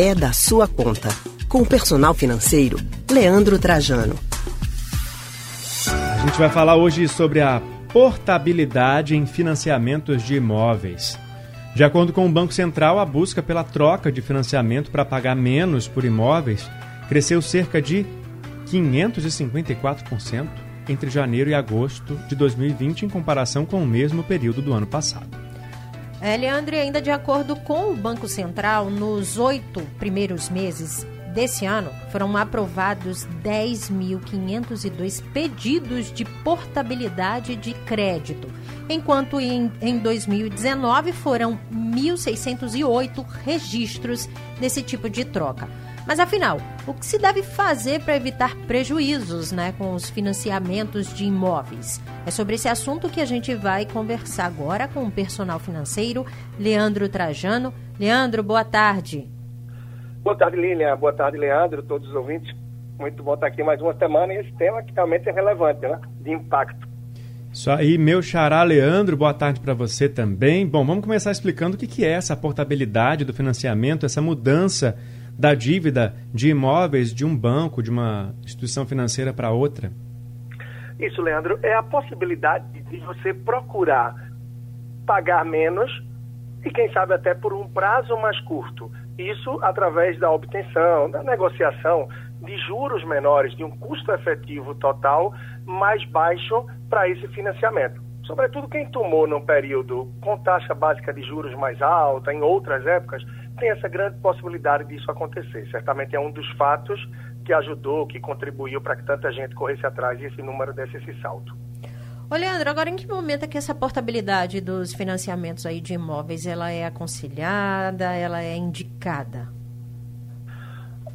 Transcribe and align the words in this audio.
é 0.00 0.14
da 0.14 0.32
sua 0.32 0.68
conta. 0.68 1.08
Com 1.48 1.62
o 1.62 1.66
personal 1.66 2.14
financeiro, 2.14 2.78
Leandro 3.10 3.58
Trajano. 3.58 4.14
A 5.88 6.18
gente 6.24 6.38
vai 6.38 6.48
falar 6.48 6.76
hoje 6.76 7.08
sobre 7.08 7.40
a 7.40 7.60
portabilidade 7.92 9.16
em 9.16 9.26
financiamentos 9.26 10.22
de 10.22 10.36
imóveis. 10.36 11.18
De 11.74 11.82
acordo 11.82 12.12
com 12.12 12.24
o 12.24 12.30
Banco 12.30 12.54
Central, 12.54 13.00
a 13.00 13.04
busca 13.04 13.42
pela 13.42 13.64
troca 13.64 14.12
de 14.12 14.22
financiamento 14.22 14.88
para 14.92 15.04
pagar 15.04 15.34
menos 15.34 15.88
por 15.88 16.04
imóveis 16.04 16.70
cresceu 17.08 17.42
cerca 17.42 17.82
de 17.82 18.06
554% 18.68 20.46
entre 20.88 21.10
janeiro 21.10 21.50
e 21.50 21.54
agosto 21.54 22.14
de 22.28 22.36
2020 22.36 23.04
em 23.04 23.08
comparação 23.08 23.66
com 23.66 23.82
o 23.82 23.86
mesmo 23.86 24.22
período 24.22 24.62
do 24.62 24.72
ano 24.72 24.86
passado. 24.86 25.47
É, 26.20 26.34
ainda 26.80 27.00
de 27.00 27.10
acordo 27.10 27.54
com 27.54 27.92
o 27.92 27.96
Banco 27.96 28.26
Central, 28.26 28.90
nos 28.90 29.38
oito 29.38 29.80
primeiros 29.98 30.48
meses 30.48 31.06
desse 31.32 31.64
ano, 31.64 31.92
foram 32.10 32.36
aprovados 32.36 33.24
10.502 33.44 35.22
pedidos 35.32 36.12
de 36.12 36.24
portabilidade 36.24 37.54
de 37.54 37.72
crédito, 37.72 38.48
enquanto 38.88 39.38
em, 39.38 39.70
em 39.80 39.98
2019 39.98 41.12
foram 41.12 41.56
1.608 41.72 43.24
registros 43.44 44.28
desse 44.58 44.82
tipo 44.82 45.08
de 45.08 45.24
troca. 45.24 45.68
Mas 46.08 46.18
afinal, 46.18 46.56
o 46.86 46.94
que 46.94 47.04
se 47.04 47.18
deve 47.18 47.42
fazer 47.42 48.00
para 48.00 48.16
evitar 48.16 48.56
prejuízos 48.66 49.52
né, 49.52 49.74
com 49.76 49.92
os 49.92 50.08
financiamentos 50.08 51.12
de 51.12 51.26
imóveis? 51.26 52.00
É 52.24 52.30
sobre 52.30 52.54
esse 52.54 52.66
assunto 52.66 53.10
que 53.10 53.20
a 53.20 53.26
gente 53.26 53.54
vai 53.54 53.84
conversar 53.84 54.46
agora 54.46 54.88
com 54.88 55.04
o 55.04 55.10
personal 55.10 55.58
financeiro 55.58 56.24
Leandro 56.58 57.10
Trajano. 57.10 57.74
Leandro, 58.00 58.42
boa 58.42 58.64
tarde. 58.64 59.28
Boa 60.22 60.34
tarde, 60.34 60.56
Lilian. 60.56 60.96
Boa 60.96 61.12
tarde, 61.12 61.36
Leandro, 61.36 61.82
todos 61.82 62.08
os 62.08 62.14
ouvintes. 62.14 62.56
Muito 62.98 63.22
bom 63.22 63.34
estar 63.34 63.48
aqui 63.48 63.62
mais 63.62 63.78
uma 63.82 63.92
semana 63.98 64.32
e 64.32 64.38
esse 64.38 64.52
tema 64.52 64.82
que 64.82 64.94
realmente 64.94 65.28
é 65.28 65.32
relevante, 65.32 65.82
né? 65.82 66.00
De 66.22 66.30
impacto. 66.30 66.88
Isso 67.52 67.70
aí, 67.70 67.98
meu 67.98 68.22
xará 68.22 68.62
Leandro, 68.62 69.14
boa 69.14 69.34
tarde 69.34 69.60
para 69.60 69.74
você 69.74 70.08
também. 70.08 70.66
Bom, 70.66 70.86
vamos 70.86 71.04
começar 71.04 71.30
explicando 71.30 71.76
o 71.76 71.78
que, 71.78 71.86
que 71.86 72.02
é 72.02 72.12
essa 72.12 72.34
portabilidade 72.34 73.26
do 73.26 73.34
financiamento, 73.34 74.06
essa 74.06 74.22
mudança 74.22 74.96
da 75.38 75.54
dívida 75.54 76.16
de 76.34 76.50
imóveis 76.50 77.14
de 77.14 77.24
um 77.24 77.36
banco, 77.36 77.80
de 77.82 77.90
uma 77.90 78.34
instituição 78.42 78.84
financeira 78.84 79.32
para 79.32 79.50
outra? 79.50 79.92
Isso, 80.98 81.22
Leandro, 81.22 81.60
é 81.62 81.74
a 81.74 81.82
possibilidade 81.82 82.64
de 82.82 82.98
você 82.98 83.32
procurar 83.32 84.14
pagar 85.06 85.44
menos 85.44 85.90
e, 86.64 86.70
quem 86.70 86.92
sabe, 86.92 87.14
até 87.14 87.34
por 87.34 87.52
um 87.52 87.68
prazo 87.68 88.16
mais 88.16 88.38
curto. 88.40 88.90
Isso 89.16 89.58
através 89.62 90.18
da 90.18 90.30
obtenção, 90.30 91.08
da 91.10 91.22
negociação 91.22 92.08
de 92.42 92.56
juros 92.66 93.04
menores, 93.04 93.56
de 93.56 93.62
um 93.62 93.70
custo 93.70 94.10
efetivo 94.12 94.74
total 94.74 95.32
mais 95.64 96.04
baixo 96.06 96.66
para 96.90 97.08
esse 97.08 97.26
financiamento. 97.28 98.00
Sobretudo 98.24 98.68
quem 98.68 98.86
tomou 98.90 99.26
num 99.26 99.40
período 99.40 100.12
com 100.20 100.36
taxa 100.38 100.74
básica 100.74 101.12
de 101.14 101.22
juros 101.22 101.54
mais 101.54 101.80
alta, 101.80 102.32
em 102.32 102.42
outras 102.42 102.86
épocas, 102.86 103.24
tem 103.58 103.70
essa 103.70 103.88
grande 103.88 104.18
possibilidade 104.20 104.84
disso 104.84 105.10
acontecer. 105.10 105.68
Certamente 105.70 106.16
é 106.16 106.20
um 106.20 106.30
dos 106.30 106.48
fatos 106.52 106.98
que 107.44 107.52
ajudou, 107.52 108.06
que 108.06 108.20
contribuiu 108.20 108.80
para 108.80 108.96
que 108.96 109.04
tanta 109.04 109.30
gente 109.32 109.54
corresse 109.54 109.84
atrás 109.84 110.20
e 110.20 110.24
esse 110.24 110.42
número 110.42 110.72
desse 110.72 110.96
esse 110.96 111.20
salto. 111.20 111.56
Ô 112.30 112.36
Leandro, 112.36 112.68
agora 112.68 112.90
em 112.90 112.96
que 112.96 113.06
momento 113.06 113.44
é 113.44 113.48
que 113.48 113.56
essa 113.56 113.74
portabilidade 113.74 114.60
dos 114.60 114.92
financiamentos 114.92 115.64
aí 115.64 115.80
de 115.80 115.94
imóveis 115.94 116.46
ela 116.46 116.70
é 116.70 116.84
aconselhada, 116.84 118.12
ela 118.12 118.42
é 118.42 118.54
indicada? 118.54 119.48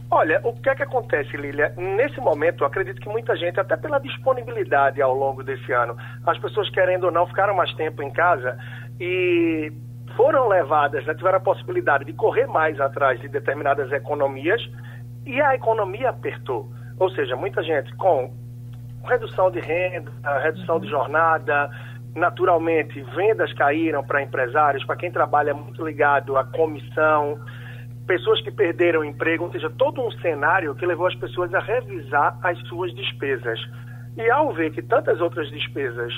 Olha, 0.09 0.39
o 0.43 0.53
que 0.53 0.69
é 0.69 0.75
que 0.75 0.83
acontece, 0.83 1.35
Lília? 1.37 1.73
Nesse 1.77 2.19
momento, 2.19 2.65
acredito 2.65 3.01
que 3.01 3.09
muita 3.09 3.35
gente, 3.35 3.59
até 3.59 3.75
pela 3.75 3.99
disponibilidade 3.99 5.01
ao 5.01 5.13
longo 5.13 5.43
desse 5.43 5.71
ano, 5.71 5.95
as 6.25 6.37
pessoas 6.39 6.69
querendo 6.69 7.05
ou 7.05 7.11
não 7.11 7.25
ficaram 7.27 7.55
mais 7.55 7.73
tempo 7.73 8.01
em 8.03 8.11
casa 8.11 8.57
e 8.99 9.71
foram 10.15 10.47
levadas, 10.47 11.05
né, 11.05 11.13
tiveram 11.13 11.37
a 11.37 11.41
possibilidade 11.41 12.05
de 12.05 12.13
correr 12.13 12.47
mais 12.47 12.79
atrás 12.79 13.19
de 13.19 13.27
determinadas 13.27 13.91
economias 13.91 14.61
e 15.25 15.41
a 15.41 15.55
economia 15.55 16.09
apertou. 16.09 16.69
Ou 16.99 17.09
seja, 17.09 17.35
muita 17.35 17.63
gente 17.63 17.93
com 17.95 18.31
redução 19.05 19.51
de 19.51 19.59
renda, 19.59 20.11
redução 20.41 20.79
de 20.79 20.87
jornada, 20.87 21.69
naturalmente 22.15 23.01
vendas 23.15 23.51
caíram 23.53 24.03
para 24.03 24.21
empresários, 24.21 24.85
para 24.85 24.95
quem 24.95 25.11
trabalha 25.11 25.53
muito 25.53 25.85
ligado 25.85 26.37
à 26.37 26.43
comissão, 26.43 27.39
pessoas 28.05 28.41
que 28.41 28.51
perderam 28.51 29.01
o 29.01 29.05
emprego, 29.05 29.45
ou 29.45 29.51
seja, 29.51 29.69
todo 29.69 30.05
um 30.05 30.11
cenário 30.11 30.75
que 30.75 30.85
levou 30.85 31.07
as 31.07 31.15
pessoas 31.15 31.53
a 31.53 31.59
revisar 31.59 32.37
as 32.43 32.57
suas 32.67 32.93
despesas. 32.93 33.59
E 34.15 34.29
ao 34.29 34.53
ver 34.53 34.71
que 34.71 34.81
tantas 34.81 35.19
outras 35.19 35.49
despesas 35.49 36.13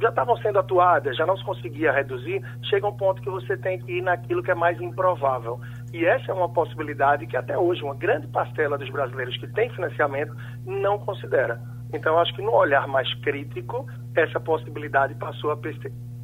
já 0.00 0.08
estavam 0.08 0.36
sendo 0.38 0.58
atuadas, 0.58 1.16
já 1.16 1.26
não 1.26 1.36
se 1.36 1.44
conseguia 1.44 1.92
reduzir, 1.92 2.42
chega 2.64 2.86
um 2.86 2.96
ponto 2.96 3.20
que 3.20 3.30
você 3.30 3.56
tem 3.56 3.78
que 3.78 3.98
ir 3.98 4.02
naquilo 4.02 4.42
que 4.42 4.50
é 4.50 4.54
mais 4.54 4.80
improvável. 4.80 5.60
E 5.92 6.04
essa 6.04 6.30
é 6.30 6.34
uma 6.34 6.48
possibilidade 6.48 7.26
que 7.26 7.36
até 7.36 7.56
hoje 7.56 7.82
uma 7.82 7.94
grande 7.94 8.26
parcela 8.28 8.78
dos 8.78 8.88
brasileiros 8.90 9.36
que 9.36 9.46
tem 9.48 9.70
financiamento 9.70 10.34
não 10.64 10.98
considera. 10.98 11.60
Então, 11.92 12.18
acho 12.18 12.34
que 12.34 12.42
no 12.42 12.52
olhar 12.52 12.88
mais 12.88 13.12
crítico, 13.20 13.86
essa 14.16 14.40
possibilidade 14.40 15.14
passou 15.14 15.52
a, 15.52 15.58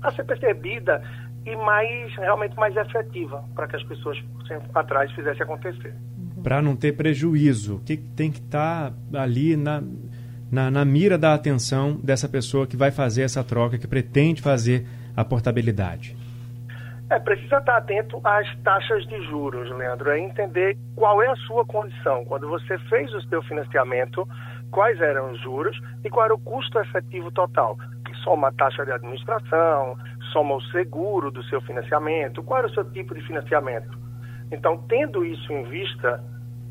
a 0.02 0.12
ser 0.12 0.24
percebida 0.24 1.02
e 1.44 1.54
mais 1.56 2.14
realmente 2.16 2.56
mais 2.56 2.74
efetiva 2.76 3.44
para 3.54 3.68
que 3.68 3.76
as 3.76 3.82
pessoas 3.84 4.18
atrás 4.74 5.12
fizessem 5.12 5.42
acontecer. 5.42 5.94
Para 6.42 6.62
não 6.62 6.76
ter 6.76 6.92
prejuízo, 6.92 7.76
o 7.76 7.80
que 7.80 7.96
tem 7.96 8.30
que 8.30 8.38
estar 8.38 8.92
tá 9.12 9.22
ali 9.22 9.56
na, 9.56 9.82
na, 10.50 10.70
na 10.70 10.84
mira 10.84 11.19
da 11.19 11.34
atenção 11.34 11.94
dessa 12.03 12.28
pessoa 12.28 12.66
que 12.66 12.76
vai 12.76 12.91
fazer 12.91 13.22
essa 13.22 13.44
troca, 13.44 13.78
que 13.78 13.86
pretende 13.86 14.41
fazer 14.42 14.86
a 15.16 15.25
portabilidade? 15.25 16.16
É, 17.10 17.19
precisa 17.19 17.56
estar 17.56 17.78
atento 17.78 18.20
às 18.22 18.47
taxas 18.59 19.06
de 19.06 19.19
juros, 19.28 19.70
Leandro, 19.70 20.10
é 20.10 20.19
entender 20.19 20.76
qual 20.94 21.22
é 21.22 21.28
a 21.28 21.36
sua 21.36 21.64
condição. 21.64 22.25
Quando 22.26 22.47
você 22.48 22.78
fez 22.91 23.12
o 23.14 23.22
seu 23.28 23.42
financiamento, 23.44 24.28
quais 24.70 25.00
eram 25.00 25.32
os 25.32 25.41
juros 25.41 25.78
e 26.04 26.10
qual 26.10 26.26
era 26.26 26.34
o 26.34 26.38
custo 26.38 26.78
efetivo 26.78 27.30
total. 27.30 27.78
Que 28.04 28.15
soma 28.16 28.48
a 28.48 28.53
taxa 28.53 28.84
de 28.84 28.92
administração, 28.92 29.97
soma 30.32 30.56
o 30.56 30.62
seguro 30.65 31.30
do 31.30 31.42
seu 31.44 31.62
financiamento, 31.62 32.42
qual 32.42 32.59
era 32.59 32.69
o 32.69 32.75
seu 32.75 32.84
tipo 32.84 33.15
de 33.15 33.22
financiamento. 33.22 33.98
Então, 34.53 34.76
tendo 34.86 35.25
isso 35.25 35.50
em 35.50 35.62
vista, 35.65 36.22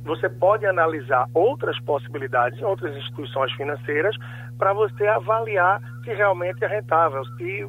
você 0.07 0.29
pode 0.29 0.65
analisar 0.65 1.27
outras 1.33 1.79
possibilidades 1.81 2.61
outras 2.61 2.95
instituições 2.95 3.51
financeiras 3.53 4.15
para 4.57 4.73
você 4.73 5.05
avaliar 5.07 5.79
se 6.03 6.13
realmente 6.13 6.63
é 6.63 6.67
rentável, 6.67 7.23
se 7.37 7.67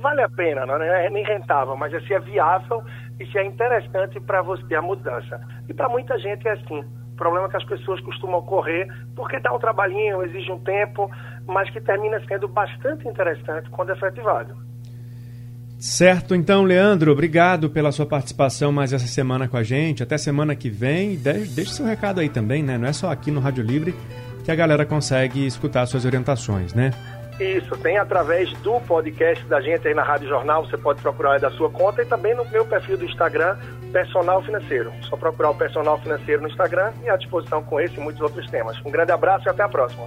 vale 0.00 0.22
a 0.22 0.28
pena, 0.28 0.66
não 0.66 0.74
é 0.82 1.08
nem 1.08 1.24
rentável, 1.24 1.76
mas 1.76 1.92
é 1.92 2.00
se 2.00 2.14
é 2.14 2.20
viável 2.20 2.82
e 3.18 3.26
se 3.26 3.38
é 3.38 3.44
interessante 3.44 4.20
para 4.20 4.42
você 4.42 4.74
a 4.74 4.82
mudança. 4.82 5.40
E 5.68 5.74
para 5.74 5.88
muita 5.88 6.18
gente 6.18 6.46
é 6.46 6.52
assim. 6.52 6.84
O 7.12 7.16
problema 7.16 7.46
é 7.46 7.50
que 7.50 7.56
as 7.56 7.64
pessoas 7.64 8.00
costumam 8.00 8.42
correr 8.42 8.86
porque 9.14 9.40
dá 9.40 9.52
um 9.52 9.58
trabalhinho, 9.58 10.22
exige 10.22 10.52
um 10.52 10.58
tempo, 10.58 11.10
mas 11.46 11.70
que 11.70 11.80
termina 11.80 12.20
sendo 12.26 12.46
bastante 12.46 13.08
interessante 13.08 13.70
quando 13.70 13.90
efetivado. 13.90 14.54
Certo, 15.78 16.34
então, 16.34 16.62
Leandro, 16.62 17.12
obrigado 17.12 17.68
pela 17.68 17.92
sua 17.92 18.06
participação 18.06 18.72
mais 18.72 18.92
essa 18.92 19.06
semana 19.06 19.46
com 19.46 19.56
a 19.56 19.62
gente. 19.62 20.02
Até 20.02 20.16
semana 20.16 20.56
que 20.56 20.70
vem. 20.70 21.16
Deixe 21.16 21.72
seu 21.72 21.84
recado 21.84 22.20
aí 22.20 22.28
também, 22.28 22.62
né? 22.62 22.78
Não 22.78 22.88
é 22.88 22.92
só 22.92 23.10
aqui 23.10 23.30
no 23.30 23.40
Rádio 23.40 23.62
Livre 23.62 23.94
que 24.44 24.50
a 24.50 24.54
galera 24.54 24.86
consegue 24.86 25.44
escutar 25.44 25.84
suas 25.86 26.04
orientações, 26.04 26.72
né? 26.72 26.92
Isso, 27.38 27.76
tem 27.78 27.98
através 27.98 28.50
do 28.60 28.80
podcast 28.80 29.44
da 29.44 29.60
gente 29.60 29.86
aí 29.86 29.92
na 29.92 30.02
Rádio 30.02 30.28
Jornal, 30.28 30.64
você 30.64 30.78
pode 30.78 31.02
procurar 31.02 31.34
aí 31.34 31.40
da 31.40 31.50
sua 31.50 31.68
conta 31.68 32.00
e 32.00 32.06
também 32.06 32.34
no 32.34 32.46
meu 32.46 32.64
perfil 32.64 32.96
do 32.96 33.04
Instagram, 33.04 33.58
Personal 33.92 34.42
Financeiro. 34.42 34.90
Só 35.02 35.16
procurar 35.16 35.50
o 35.50 35.54
Personal 35.54 36.00
Financeiro 36.00 36.40
no 36.40 36.48
Instagram 36.48 36.92
e 37.04 37.10
à 37.10 37.16
disposição 37.16 37.62
com 37.62 37.78
esse 37.78 37.96
e 37.96 38.00
muitos 38.00 38.22
outros 38.22 38.48
temas. 38.50 38.78
Um 38.86 38.90
grande 38.90 39.12
abraço 39.12 39.46
e 39.46 39.50
até 39.50 39.62
a 39.62 39.68
próxima. 39.68 40.06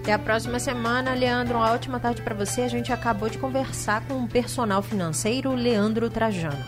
Até 0.00 0.14
a 0.14 0.18
próxima 0.18 0.58
semana, 0.58 1.12
Leandro. 1.12 1.58
Uma 1.58 1.72
ótima 1.72 2.00
tarde 2.00 2.22
para 2.22 2.34
você. 2.34 2.62
A 2.62 2.68
gente 2.68 2.90
acabou 2.90 3.28
de 3.28 3.36
conversar 3.36 4.00
com 4.06 4.24
o 4.24 4.26
personal 4.26 4.80
financeiro 4.80 5.54
Leandro 5.54 6.08
Trajano. 6.08 6.64